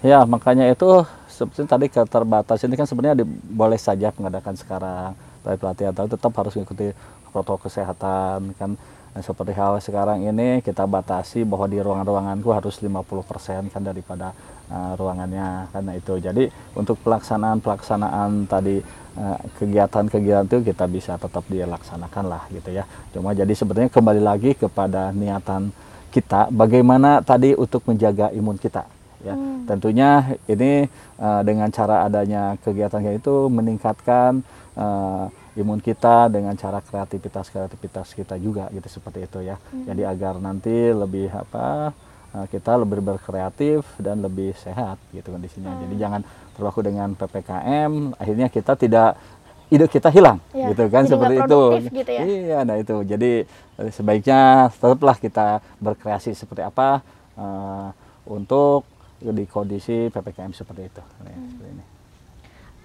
Ya, 0.00 0.24
makanya 0.24 0.68
itu 0.68 1.04
seperti 1.28 1.64
tadi 1.64 1.86
keterbatasan 1.88 2.68
ini 2.68 2.76
kan 2.76 2.84
sebenarnya 2.84 3.24
di- 3.24 3.30
boleh 3.48 3.80
saja 3.80 4.12
mengadakan 4.12 4.52
sekarang 4.52 5.16
tapi 5.40 5.56
pelatihan 5.56 5.96
tapi 5.96 6.12
tetap 6.12 6.32
harus 6.36 6.52
mengikuti 6.52 6.92
protokol 7.32 7.64
kesehatan 7.64 8.52
kan 8.60 8.76
Nah, 9.10 9.26
seperti 9.26 9.58
hal 9.58 9.82
sekarang 9.82 10.22
ini 10.22 10.62
kita 10.62 10.86
batasi 10.86 11.42
bahwa 11.42 11.66
di 11.66 11.82
ruangan-ruanganku 11.82 12.46
harus 12.54 12.78
50% 12.78 13.66
kan 13.74 13.82
daripada 13.82 14.30
uh, 14.70 14.94
ruangannya 14.94 15.66
karena 15.74 15.92
itu 15.98 16.14
jadi 16.22 16.46
untuk 16.78 16.94
pelaksanaan 17.02 17.58
pelaksanaan 17.58 18.46
tadi 18.46 18.78
uh, 19.18 19.38
kegiatan-kegiatan 19.58 20.46
itu 20.46 20.58
kita 20.62 20.86
bisa 20.86 21.18
tetap 21.18 21.42
dilaksanakan 21.50 22.24
lah 22.30 22.42
gitu 22.54 22.70
ya 22.70 22.86
cuma 23.10 23.34
jadi 23.34 23.50
sebenarnya 23.50 23.90
kembali 23.90 24.22
lagi 24.22 24.54
kepada 24.54 25.10
niatan 25.10 25.74
kita 26.14 26.46
bagaimana 26.54 27.18
tadi 27.26 27.58
untuk 27.58 27.82
menjaga 27.90 28.30
imun 28.30 28.62
kita 28.62 28.86
ya. 29.26 29.34
Hmm. 29.34 29.66
Tentunya 29.66 30.38
ini 30.50 30.86
uh, 31.18 31.42
dengan 31.46 31.70
cara 31.70 32.06
adanya 32.06 32.56
kegiatan 32.62 33.00
kayak 33.02 33.22
itu 33.22 33.36
meningkatkan 33.46 34.42
uh, 34.74 35.30
imun 35.58 35.82
kita 35.82 36.30
dengan 36.30 36.54
cara 36.54 36.78
kreativitas 36.78 37.50
kreativitas 37.50 38.14
kita 38.14 38.38
juga 38.38 38.70
gitu 38.70 38.86
seperti 38.86 39.26
itu 39.26 39.38
ya. 39.42 39.56
Hmm. 39.58 39.86
Jadi 39.90 40.02
agar 40.06 40.38
nanti 40.38 40.94
lebih 40.94 41.30
apa 41.30 41.90
uh, 42.36 42.46
kita 42.46 42.78
lebih 42.78 43.02
berkreatif 43.02 43.82
dan 43.98 44.22
lebih 44.22 44.54
sehat 44.58 45.00
gitu 45.10 45.34
kondisinya. 45.34 45.74
Hmm. 45.74 45.82
Jadi 45.88 45.94
jangan 45.98 46.20
terlalu 46.54 46.80
dengan 46.92 47.08
ppkm 47.16 48.20
akhirnya 48.20 48.46
kita 48.52 48.76
tidak 48.76 49.16
ide 49.70 49.86
kita 49.86 50.10
hilang 50.10 50.42
ya, 50.50 50.74
gitu 50.74 50.90
kan 50.90 51.06
seperti 51.06 51.34
itu 51.46 51.62
gitu 51.94 52.10
ya? 52.10 52.22
iya 52.26 52.58
nah 52.66 52.74
itu 52.74 53.06
jadi 53.06 53.46
sebaiknya 53.94 54.68
tetaplah 54.74 55.14
kita 55.14 55.62
berkreasi 55.78 56.34
seperti 56.34 56.66
apa 56.66 57.00
uh, 57.38 57.94
untuk 58.26 58.82
di 59.22 59.46
kondisi 59.46 60.10
ppkm 60.10 60.50
seperti 60.50 60.90
itu 60.90 61.02
nah, 61.22 61.30
hmm. 61.30 61.48
seperti 61.54 61.70
ini 61.70 61.84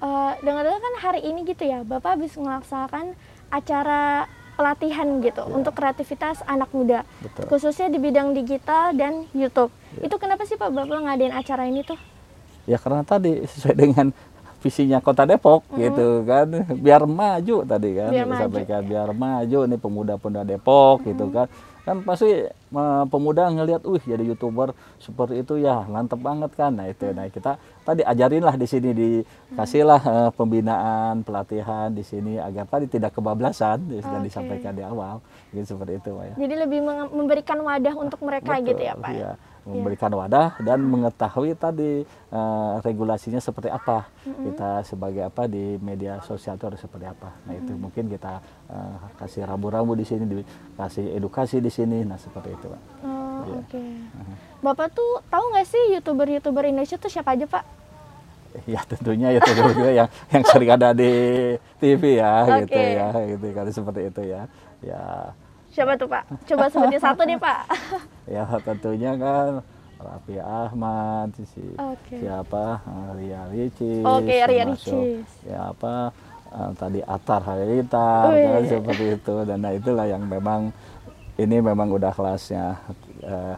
uh, 0.05 0.31
dengar-dengar 0.45 0.81
kan 0.81 0.95
hari 1.01 1.21
ini 1.25 1.41
gitu 1.50 1.65
ya 1.65 1.81
bapak 1.81 2.21
habis 2.21 2.38
melaksanakan 2.38 3.17
acara 3.50 4.29
pelatihan 4.55 5.19
gitu 5.19 5.43
ya. 5.43 5.51
untuk 5.51 5.74
kreativitas 5.75 6.45
anak 6.47 6.69
muda 6.71 7.03
Betul. 7.19 7.45
khususnya 7.51 7.91
di 7.91 8.00
bidang 8.00 8.31
digital 8.38 8.93
dan 8.93 9.25
YouTube 9.35 9.74
ya. 9.97 10.07
itu 10.07 10.15
kenapa 10.21 10.45
sih 10.45 10.55
pak 10.55 10.71
bapak 10.71 11.01
ngadain 11.01 11.33
acara 11.33 11.67
ini 11.67 11.81
tuh 11.83 12.00
ya 12.69 12.77
karena 12.79 13.01
tadi 13.03 13.43
sesuai 13.43 13.75
dengan 13.75 14.07
visinya 14.63 14.97
kota 14.97 15.29
Depok 15.29 15.62
mm 15.62 15.69
-hmm. 15.69 15.83
gitu 15.85 16.07
kan 16.25 16.47
biar 16.81 17.03
maju 17.05 17.57
tadi 17.67 17.89
kan 17.93 18.09
biar 18.09 18.25
maju. 18.25 18.57
biar 18.81 19.09
maju 19.13 19.59
nih 19.69 19.79
pemuda-pemuda 19.81 20.41
Depok 20.41 20.97
mm 20.97 21.01
-hmm. 21.03 21.09
gitu 21.13 21.25
kan 21.29 21.47
kan 21.85 22.01
pasti 22.01 22.50
pemuda 23.07 23.48
ngelihat, 23.53 23.86
uh 23.86 24.01
jadi 24.01 24.24
youtuber 24.25 24.74
seperti 24.98 25.45
itu 25.45 25.62
ya 25.62 25.86
mantep 25.86 26.19
banget 26.19 26.51
kan, 26.57 26.74
nah 26.74 26.89
itu, 26.89 27.10
nah 27.13 27.29
kita 27.29 27.62
tadi 27.86 28.01
ajarin 28.01 28.43
lah 28.43 28.55
di 28.57 28.67
sini 28.67 28.89
dikasihlah 28.91 30.01
uh, 30.01 30.29
pembinaan 30.34 31.22
pelatihan 31.22 31.93
di 31.93 32.01
sini 32.01 32.41
agar 32.41 32.65
tadi 32.65 32.89
tidak 32.89 33.15
kebablasan 33.15 34.01
okay. 34.01 34.22
disampaikan 34.25 34.74
di 34.74 34.84
awal, 34.84 35.22
gitu 35.53 35.77
seperti 35.77 36.01
itu 36.01 36.12
ya. 36.19 36.36
Jadi 36.36 36.55
lebih 36.57 36.79
memberikan 37.13 37.62
wadah 37.62 37.95
untuk 37.95 38.19
mereka 38.25 38.57
Betul, 38.57 38.67
gitu 38.74 38.81
ya 38.81 38.93
Pak? 38.98 39.12
Iya 39.13 39.31
memberikan 39.65 40.13
wadah 40.13 40.62
dan 40.62 40.77
mengetahui 40.86 41.57
tadi 41.57 42.05
uh, 42.29 42.77
regulasinya 42.86 43.41
seperti 43.41 43.74
apa 43.74 44.05
mm-hmm. 44.05 44.43
kita 44.45 44.69
sebagai 44.86 45.24
apa 45.25 45.50
di 45.50 45.81
media 45.81 46.22
sosial 46.22 46.55
itu 46.55 46.69
harus 46.69 46.81
seperti 46.81 47.10
apa 47.10 47.34
nah 47.50 47.53
itu 47.57 47.74
mm-hmm. 47.74 47.81
mungkin 47.81 48.05
kita 48.05 48.34
uh, 48.69 48.95
kasih 49.17 49.50
rambu-rambu 49.50 49.98
di 49.98 50.05
sini 50.05 50.24
dikasih 50.29 51.17
edukasi 51.17 51.57
di 51.57 51.74
sini 51.74 52.05
nah 52.05 52.22
seperti 52.22 52.53
itu 52.55 52.67
pak 52.71 52.81
oh, 53.03 53.41
ya. 53.45 53.55
oke 53.59 53.67
okay. 53.67 53.89
uh-huh. 53.91 54.35
bapak 54.63 54.88
tuh 54.95 55.12
tahu 55.27 55.45
nggak 55.51 55.67
sih 55.67 55.83
youtuber 55.93 56.27
youtuber 56.31 56.63
Indonesia 56.65 56.97
tuh 56.97 57.12
siapa 57.12 57.35
aja 57.35 57.45
pak 57.45 57.63
ya 58.63 58.79
tentunya 58.88 59.35
ya 59.35 59.43
juga 59.43 59.91
yang 59.91 60.09
yang 60.31 60.43
sering 60.47 60.71
ada 60.71 60.95
di 60.95 61.12
TV 61.83 62.24
ya 62.24 62.47
okay. 62.47 62.63
gitu 62.63 62.79
ya 62.79 63.07
gitu 63.35 63.45
kan 63.51 63.65
seperti 63.67 64.01
itu 64.07 64.21
ya 64.24 64.41
ya 64.79 65.03
Siapa 65.75 66.00
tuh 66.00 66.07
Pak? 66.07 66.24
Coba 66.47 66.71
sebutin 66.71 67.03
satu 67.03 67.27
nih 67.27 67.35
Pak. 67.35 67.67
ya 68.31 68.47
tentunya 68.63 69.12
kan 69.19 69.59
Raffi 70.00 70.39
Ahmad, 70.39 71.35
si 71.35 71.67
okay. 71.75 72.24
siapa 72.24 72.79
Ria 73.19 73.43
Ricis, 73.51 74.03
Oke 74.07 74.24
okay, 74.24 74.39
Ria 74.47 74.63
Ricis. 74.71 75.27
Ya 75.43 75.75
apa 75.75 76.15
uh, 76.55 76.71
tadi 76.79 77.03
Atar 77.03 77.43
Halilintar 77.43 78.31
oh, 78.31 78.35
kan, 78.39 78.63
seperti 78.63 79.05
itu 79.19 79.35
dan 79.43 79.59
nah 79.59 79.75
itulah 79.75 80.07
yang 80.07 80.24
memang 80.24 80.71
ini 81.36 81.58
memang 81.60 81.92
udah 81.92 82.12
kelasnya 82.15 82.80
uh, 83.24 83.56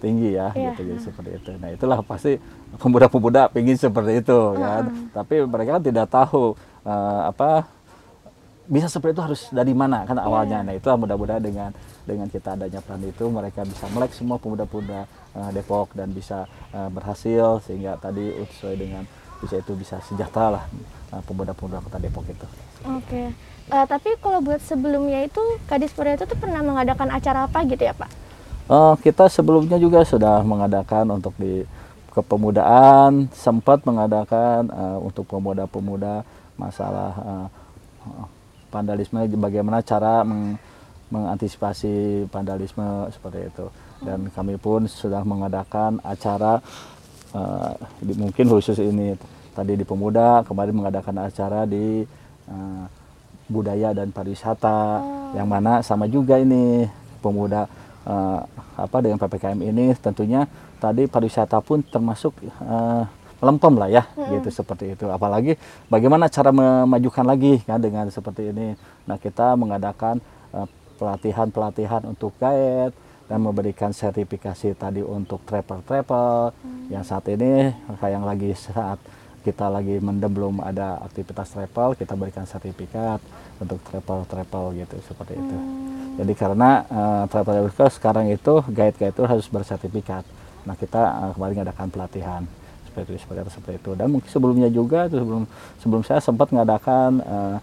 tinggi 0.00 0.34
ya 0.34 0.50
yeah. 0.56 0.72
gitu 0.72 0.90
jadi 0.90 1.00
seperti 1.00 1.30
itu. 1.36 1.50
Nah 1.60 1.68
itulah 1.70 1.98
pasti 2.02 2.40
pemuda-pemuda 2.80 3.52
pingin 3.52 3.76
seperti 3.76 4.24
itu 4.24 4.34
uh 4.34 4.56
-huh. 4.56 4.58
kan. 4.58 4.84
Tapi 5.14 5.34
mereka 5.44 5.78
kan 5.78 5.82
tidak 5.84 6.06
tahu 6.08 6.56
uh, 6.82 7.22
apa 7.30 7.68
bisa 8.70 8.86
seperti 8.86 9.18
itu 9.18 9.22
harus 9.22 9.40
dari 9.52 9.74
mana 9.76 10.08
kan 10.08 10.16
awalnya. 10.18 10.64
Yeah. 10.64 10.66
Nah 10.66 10.74
itu 10.74 10.88
mudah-mudahan 10.88 11.42
dengan 11.42 11.70
dengan 12.08 12.26
kita 12.26 12.56
adanya 12.58 12.80
plan 12.82 13.02
itu 13.04 13.24
mereka 13.28 13.62
bisa 13.62 13.86
melek 13.92 14.16
semua 14.16 14.40
pemuda-pemuda 14.40 15.06
uh, 15.36 15.50
Depok 15.54 15.94
dan 15.94 16.10
bisa 16.10 16.48
uh, 16.74 16.88
berhasil 16.90 17.62
sehingga 17.62 18.00
tadi 18.00 18.34
sesuai 18.56 18.74
dengan 18.74 19.04
bisa 19.40 19.56
itu 19.56 19.72
bisa 19.72 19.96
sejahtera 20.04 20.60
lah 20.60 20.64
uh, 21.12 21.22
pemuda-pemuda 21.28 21.84
kota 21.84 21.98
Depok 22.00 22.26
itu. 22.26 22.46
Oke. 22.88 23.04
Okay. 23.06 23.26
Uh, 23.70 23.86
tapi 23.86 24.18
kalau 24.18 24.42
buat 24.42 24.58
sebelumnya 24.58 25.22
itu 25.30 25.38
Kadis 25.70 25.94
Pura 25.94 26.18
itu 26.18 26.26
tuh 26.26 26.34
pernah 26.34 26.58
mengadakan 26.58 27.06
acara 27.14 27.46
apa 27.46 27.62
gitu 27.70 27.86
ya 27.86 27.94
Pak? 27.94 28.10
Uh, 28.66 28.94
kita 28.98 29.30
sebelumnya 29.30 29.78
juga 29.78 30.02
sudah 30.02 30.42
mengadakan 30.42 31.06
untuk 31.14 31.34
di 31.38 31.62
kepemudaan 32.10 33.30
sempat 33.30 33.86
mengadakan 33.86 34.66
uh, 34.74 34.98
untuk 34.98 35.30
pemuda-pemuda 35.30 36.26
masalah 36.58 37.12
uh, 37.22 37.46
vandalisme 38.74 39.22
bagaimana 39.38 39.82
cara 39.86 40.26
meng, 40.26 40.58
mengantisipasi 41.10 42.26
vandalisme 42.30 43.06
seperti 43.14 43.50
itu 43.50 43.66
dan 44.02 44.30
kami 44.34 44.58
pun 44.58 44.86
sudah 44.86 45.22
mengadakan 45.22 46.02
acara 46.02 46.58
uh, 47.34 47.74
di, 48.02 48.14
mungkin 48.18 48.46
khusus 48.50 48.78
ini 48.82 49.14
tadi 49.54 49.74
di 49.74 49.86
pemuda 49.86 50.46
kemarin 50.46 50.74
mengadakan 50.74 51.26
acara 51.26 51.66
di 51.66 52.06
uh, 52.50 52.84
budaya 53.50 53.90
dan 53.90 54.14
pariwisata 54.14 55.02
oh. 55.02 55.34
yang 55.34 55.50
mana 55.50 55.82
sama 55.82 56.06
juga 56.06 56.38
ini 56.38 56.86
pemuda 57.18 57.66
uh, 58.06 58.40
apa 58.78 58.96
dengan 59.02 59.18
ppkm 59.18 59.60
ini 59.60 59.92
tentunya 59.98 60.46
tadi 60.80 61.10
pariwisata 61.10 61.60
pun 61.60 61.84
termasuk 61.84 62.32
uh, 62.64 63.04
lempem 63.40 63.74
lah 63.76 63.88
ya 63.88 64.02
hmm. 64.04 64.40
gitu 64.40 64.48
seperti 64.62 64.94
itu 64.94 65.08
apalagi 65.08 65.56
bagaimana 65.88 66.28
cara 66.28 66.52
memajukan 66.52 67.24
lagi 67.24 67.60
kan 67.64 67.80
dengan 67.80 68.06
seperti 68.08 68.52
ini 68.52 68.76
nah 69.04 69.16
kita 69.16 69.56
mengadakan 69.56 70.20
uh, 70.52 70.68
pelatihan-pelatihan 71.00 72.04
untuk 72.04 72.36
guide 72.36 72.92
dan 73.30 73.38
memberikan 73.40 73.94
sertifikasi 73.94 74.76
tadi 74.76 75.00
untuk 75.00 75.40
travel-travel 75.48 76.52
hmm. 76.52 76.92
yang 76.92 77.04
saat 77.06 77.24
ini 77.32 77.72
kayak 77.98 78.12
yang 78.12 78.26
lagi 78.26 78.52
saat 78.56 79.00
kita 79.40 79.72
lagi 79.72 79.96
mendem 79.98 80.30
belum 80.30 80.60
ada 80.60 81.00
aktivitas 81.04 81.52
travel 81.52 81.96
kita 81.96 82.12
berikan 82.16 82.44
sertifikat 82.44 83.20
untuk 83.60 83.80
travel-travel 83.88 84.76
gitu 84.76 84.96
seperti 85.04 85.36
hmm. 85.36 85.42
itu 85.44 85.58
jadi 86.20 86.32
karena 86.36 86.84
uh, 86.92 87.24
travel 87.32 87.70
sekarang 87.88 88.28
itu 88.28 88.60
guide-guide 88.68 89.16
itu 89.16 89.24
harus 89.24 89.48
bersertifikat. 89.48 90.20
Nah 90.68 90.76
kita 90.76 91.00
uh, 91.00 91.32
kemarin 91.32 91.64
adakan 91.64 91.88
pelatihan 91.88 92.42
seperti 92.84 93.16
itu 93.16 93.24
seperti 93.24 93.40
itu 93.40 93.52
seperti 93.56 93.76
itu. 93.80 93.90
Dan 93.96 94.06
mungkin 94.12 94.28
sebelumnya 94.28 94.68
juga 94.68 95.08
itu 95.08 95.16
sebelum 95.16 95.44
sebelum 95.80 96.02
saya 96.04 96.20
sempat 96.20 96.52
mengadakan 96.52 97.24
uh, 97.24 97.56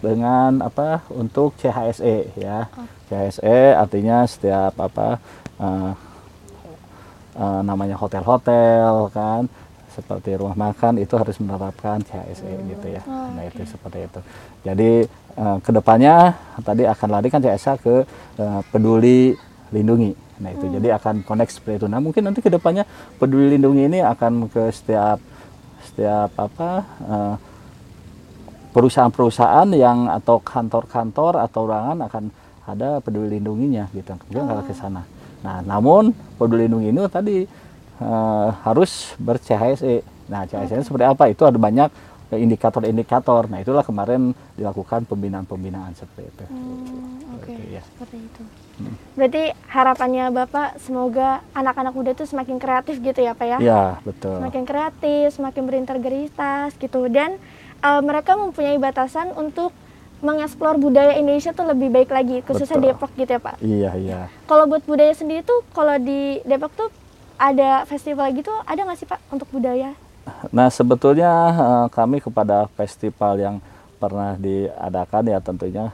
dengan 0.00 0.64
apa 0.64 1.04
untuk 1.12 1.52
CHSE 1.60 2.32
ya. 2.40 2.70
Oh. 2.72 2.88
CHSE 3.12 3.76
artinya 3.76 4.24
setiap 4.24 4.72
apa 4.80 5.20
uh, 5.60 5.92
uh, 7.36 7.60
namanya 7.60 8.00
hotel-hotel 8.00 9.12
kan 9.12 9.52
seperti 9.96 10.36
rumah 10.36 10.54
makan 10.54 11.00
itu 11.00 11.16
harus 11.16 11.40
menerapkan 11.40 12.04
CHSE 12.04 12.44
hmm. 12.44 12.64
gitu 12.76 12.86
ya 12.92 13.02
oh, 13.08 13.32
nah 13.32 13.42
okay. 13.48 13.56
itu 13.56 13.62
seperti 13.72 13.98
itu 14.04 14.20
jadi 14.60 14.90
uh, 15.40 15.56
ke 15.64 15.70
depannya 15.72 16.36
tadi 16.60 16.84
akan 16.84 17.08
lari 17.08 17.32
kan 17.32 17.40
CHSE 17.40 17.72
ke 17.80 17.94
uh, 18.36 18.60
peduli 18.68 19.32
lindungi 19.72 20.26
Nah 20.36 20.52
itu 20.52 20.68
hmm. 20.68 20.74
jadi 20.80 20.88
akan 21.00 21.14
connect 21.24 21.52
seperti 21.56 21.84
itu. 21.84 21.86
Nah 21.88 22.00
mungkin 22.00 22.28
nanti 22.28 22.44
ke 22.44 22.52
depannya 22.52 22.84
peduli 23.16 23.56
lindungi 23.56 23.88
ini 23.88 23.98
akan 24.04 24.52
ke 24.52 24.68
setiap 24.68 25.18
setiap 25.80 26.30
apa 26.36 26.70
uh, 27.08 27.34
perusahaan-perusahaan 28.76 29.68
yang 29.72 30.12
atau 30.12 30.36
kantor-kantor 30.44 31.40
atau 31.40 31.60
ruangan 31.64 31.98
akan 32.04 32.24
ada 32.68 33.00
peduli 33.00 33.40
lindunginya 33.40 33.88
gitu. 33.96 34.12
Kemudian 34.12 34.44
oh. 34.44 34.48
kalau 34.52 34.62
ke 34.68 34.74
sana. 34.76 35.02
Nah 35.40 35.64
namun 35.64 36.12
peduli 36.36 36.68
lindungi 36.68 36.92
ini 36.92 37.00
tadi 37.08 37.36
uh, 38.00 38.48
harus 38.64 39.14
ber 39.20 39.40
CHSE. 39.40 40.02
Nah 40.26 40.44
CHSE 40.44 40.80
okay. 40.80 40.84
seperti 40.84 41.04
apa? 41.06 41.24
Itu 41.30 41.46
ada 41.48 41.56
banyak 41.56 41.88
indikator-indikator. 42.34 43.46
Nah 43.46 43.62
itulah 43.62 43.86
kemarin 43.86 44.34
dilakukan 44.58 45.06
pembinaan-pembinaan 45.06 45.94
seperti 45.94 46.26
itu. 46.26 46.44
Hmm, 46.50 47.38
Oke, 47.38 47.54
okay. 47.54 47.78
ya. 47.78 47.82
seperti 47.86 48.16
itu. 48.18 48.42
Berarti 49.14 49.42
harapannya 49.70 50.24
Bapak 50.34 50.82
semoga 50.82 51.40
anak-anak 51.54 51.94
muda 51.94 52.10
itu 52.12 52.26
semakin 52.26 52.58
kreatif 52.58 52.98
gitu 52.98 53.20
ya 53.22 53.32
Pak 53.32 53.46
ya? 53.46 53.58
Iya, 53.62 53.84
betul. 54.02 54.42
Semakin 54.42 54.64
kreatif, 54.66 55.24
semakin 55.38 55.62
berintegritas 55.64 56.74
gitu. 56.76 57.06
Dan 57.06 57.38
uh, 57.86 58.02
mereka 58.02 58.34
mempunyai 58.34 58.76
batasan 58.76 59.30
untuk 59.38 59.70
mengeksplor 60.24 60.80
budaya 60.80 61.12
Indonesia 61.14 61.52
tuh 61.52 61.68
lebih 61.68 61.92
baik 61.92 62.08
lagi, 62.08 62.40
khususnya 62.40 62.80
betul. 62.80 62.88
Depok 62.96 63.10
gitu 63.20 63.30
ya 63.36 63.40
Pak? 63.40 63.54
Iya, 63.60 63.90
iya. 64.00 64.20
Kalau 64.48 64.64
buat 64.64 64.82
budaya 64.88 65.12
sendiri 65.12 65.44
tuh, 65.44 65.60
kalau 65.76 65.94
di 66.00 66.40
Depok 66.42 66.72
tuh 66.72 66.88
ada 67.36 67.84
festival 67.84 68.32
gitu, 68.34 68.52
ada 68.64 68.80
nggak 68.82 68.98
sih 68.98 69.08
Pak 69.08 69.20
untuk 69.32 69.48
budaya? 69.52 69.92
Nah 70.50 70.68
sebetulnya 70.72 71.30
uh, 71.54 71.86
kami 71.88 72.18
kepada 72.18 72.66
festival 72.74 73.38
yang 73.38 73.56
pernah 73.96 74.36
diadakan 74.36 75.24
ya 75.30 75.38
tentunya 75.40 75.86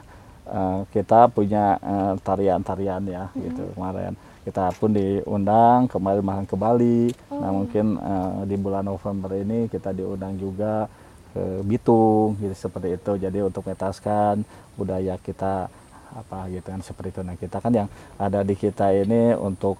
uh, 0.47 0.83
kita 0.91 1.31
punya 1.31 1.79
uh, 1.79 2.13
tarian-tarian 2.19 3.03
ya 3.07 3.23
hmm. 3.31 3.41
gitu 3.47 3.63
kemarin 3.75 4.13
kita 4.43 4.75
pun 4.75 4.91
diundang 4.91 5.87
kemarin 5.87 6.19
makan 6.19 6.45
ke 6.45 6.55
Bali 6.59 7.15
nah, 7.31 7.31
oh. 7.31 7.39
nah 7.39 7.51
mungkin 7.55 7.85
uh, 7.95 8.43
di 8.43 8.55
bulan 8.59 8.83
November 8.83 9.31
ini 9.39 9.71
kita 9.71 9.95
diundang 9.95 10.35
juga 10.35 10.91
ke 11.31 11.63
Bitung 11.63 12.35
gitu 12.43 12.53
seperti 12.53 12.99
itu 12.99 13.11
jadi 13.17 13.39
untuk 13.47 13.63
metaskan 13.65 14.43
budaya 14.75 15.15
kita 15.17 15.71
apa 16.13 16.45
gitu 16.51 16.67
kan 16.69 16.81
seperti 16.83 17.09
itu 17.09 17.21
nah 17.25 17.35
kita 17.39 17.57
kan 17.57 17.73
yang 17.73 17.89
ada 18.19 18.45
di 18.45 18.53
kita 18.53 18.93
ini 18.93 19.33
untuk 19.33 19.79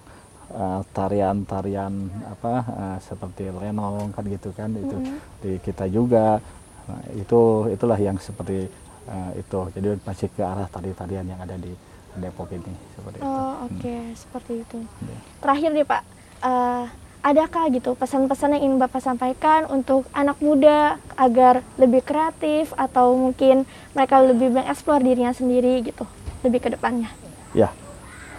tarian-tarian 0.92 1.92
uh, 2.08 2.32
apa 2.36 2.54
uh, 2.68 2.98
seperti 3.00 3.48
lenong 3.48 4.12
kan 4.12 4.24
gitu 4.28 4.50
kan 4.52 4.70
mm 4.70 4.76
-hmm. 4.76 4.84
itu 4.84 4.96
di 5.40 5.52
kita 5.64 5.84
juga 5.88 6.38
nah, 6.86 7.02
itu 7.16 7.70
itulah 7.72 7.98
yang 7.98 8.16
seperti 8.20 8.68
uh, 9.08 9.30
itu 9.36 9.58
jadi 9.74 9.96
masih 10.04 10.28
ke 10.32 10.42
arah 10.44 10.68
tari-tarian 10.68 11.24
yang 11.24 11.40
ada 11.40 11.56
di 11.56 11.72
Depok 12.14 12.46
ini 12.54 12.74
seperti 12.94 13.18
oh, 13.18 13.26
itu. 13.26 13.26
Oh 13.26 13.54
oke 13.66 13.74
okay. 13.82 13.98
hmm. 13.98 14.14
seperti 14.14 14.52
itu. 14.62 14.78
Yeah. 15.02 15.20
Terakhir 15.42 15.70
nih 15.74 15.82
Pak, 15.82 16.02
uh, 16.46 16.84
adakah 17.26 17.64
gitu 17.74 17.90
pesan-pesan 17.98 18.54
yang 18.54 18.62
ingin 18.70 18.78
Bapak 18.78 19.02
sampaikan 19.02 19.66
untuk 19.66 20.06
anak 20.14 20.38
muda 20.38 21.02
agar 21.18 21.66
lebih 21.74 22.06
kreatif 22.06 22.70
atau 22.78 23.18
mungkin 23.18 23.66
mereka 23.98 24.22
lebih 24.22 24.54
mengeksplor 24.54 25.02
dirinya 25.02 25.34
sendiri 25.34 25.82
gitu 25.82 26.06
lebih 26.46 26.62
ke 26.62 26.68
depannya? 26.70 27.10
Ya 27.50 27.74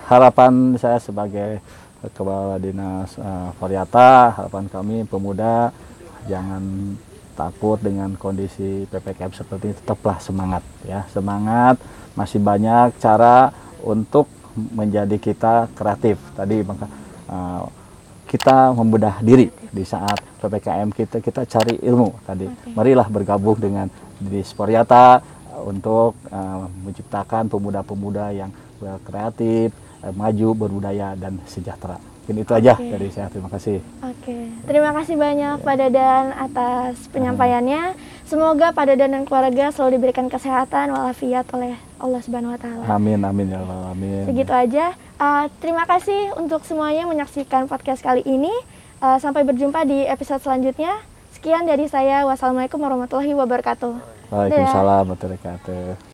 harapan 0.05 0.77
saya 0.77 1.01
sebagai 1.01 1.59
kepala 2.13 2.61
dinas 2.61 3.17
uh, 3.17 3.49
Variata 3.57 4.35
harapan 4.35 4.65
kami 4.69 4.97
pemuda 5.09 5.73
jangan 6.29 6.93
takut 7.35 7.77
dengan 7.83 8.15
kondisi 8.15 8.87
ppkm 8.87 9.31
seperti 9.35 9.63
ini 9.71 9.75
tetaplah 9.75 10.17
semangat 10.23 10.63
ya. 10.87 11.03
Semangat 11.11 11.77
masih 12.15 12.39
banyak 12.39 12.95
cara 12.97 13.51
untuk 13.83 14.31
menjadi 14.55 15.19
kita 15.19 15.67
kreatif. 15.75 16.15
Tadi 16.33 16.57
maka 16.63 16.87
uh, 17.27 17.67
kita 18.25 18.73
membedah 18.73 19.19
diri 19.21 19.51
di 19.69 19.83
saat 19.83 20.17
ppkm 20.39 20.89
kita 20.95 21.17
kita 21.19 21.41
cari 21.45 21.75
ilmu 21.83 22.23
tadi. 22.23 22.47
Okay. 22.47 22.73
marilah 22.73 23.07
bergabung 23.11 23.59
dengan 23.59 23.91
di 24.15 24.39
Sporiata 24.41 25.19
untuk 25.67 26.15
uh, 26.31 26.67
menciptakan 26.83 27.51
pemuda-pemuda 27.51 28.31
yang 28.31 28.51
kreatif 29.07 29.71
maju 30.13 30.47
berbudaya 30.53 31.17
dan 31.17 31.41
sejahtera 31.49 31.97
Mungkin 32.25 32.41
itu 32.41 32.57
aja 32.57 32.73
okay. 32.73 32.89
dari 32.89 33.07
saya. 33.13 33.29
Terima 33.29 33.53
kasih. 33.53 33.85
Oke. 34.01 34.25
Okay. 34.25 34.43
Terima 34.65 34.89
kasih 34.97 35.13
banyak 35.13 35.61
Pak 35.61 35.75
Dadan 35.77 36.33
atas 36.33 37.05
penyampaiannya. 37.13 37.93
Semoga 38.25 38.73
Pak 38.73 38.89
Dadan 38.89 39.13
dan 39.13 39.23
keluarga 39.29 39.69
selalu 39.69 40.01
diberikan 40.01 40.25
kesehatan 40.25 40.89
walafiat 40.89 41.45
oleh 41.53 41.77
Allah 42.01 42.25
Subhanahu 42.25 42.57
wa 42.57 42.59
taala. 42.59 42.83
Amin 42.89 43.21
amin 43.21 43.53
ya 43.53 43.61
Allah 43.61 43.93
amin. 43.93 44.25
Segitu 44.25 44.49
aja. 44.49 44.97
Uh, 45.21 45.45
terima 45.61 45.85
kasih 45.85 46.33
untuk 46.33 46.65
semuanya 46.65 47.05
menyaksikan 47.05 47.69
podcast 47.69 48.01
kali 48.01 48.25
ini. 48.25 48.49
Uh, 49.05 49.21
sampai 49.21 49.45
berjumpa 49.45 49.85
di 49.85 50.09
episode 50.09 50.41
selanjutnya. 50.41 50.97
Sekian 51.29 51.69
dari 51.69 51.85
saya. 51.85 52.25
Wassalamualaikum 52.25 52.81
warahmatullahi 52.81 53.37
wabarakatuh. 53.37 53.93
Waalaikumsalam 54.33 55.13
warahmatullahi 55.13 55.37
wabarakatuh. 55.45 56.09